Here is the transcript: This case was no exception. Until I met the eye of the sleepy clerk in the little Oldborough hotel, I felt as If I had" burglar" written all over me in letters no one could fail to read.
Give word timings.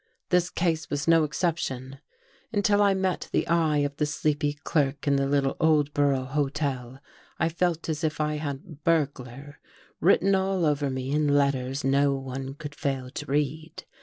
This 0.29 0.49
case 0.49 0.89
was 0.89 1.07
no 1.07 1.23
exception. 1.23 1.99
Until 2.51 2.81
I 2.81 2.95
met 2.95 3.29
the 3.31 3.47
eye 3.47 3.77
of 3.85 3.97
the 3.97 4.07
sleepy 4.07 4.53
clerk 4.63 5.05
in 5.07 5.15
the 5.15 5.27
little 5.27 5.55
Oldborough 5.59 6.25
hotel, 6.25 6.97
I 7.37 7.49
felt 7.49 7.87
as 7.87 8.03
If 8.03 8.19
I 8.19 8.37
had" 8.37 8.83
burglar" 8.83 9.59
written 10.01 10.33
all 10.33 10.65
over 10.65 10.89
me 10.89 11.11
in 11.11 11.27
letters 11.27 11.83
no 11.83 12.15
one 12.15 12.55
could 12.55 12.73
fail 12.73 13.11
to 13.11 13.25
read. 13.27 13.83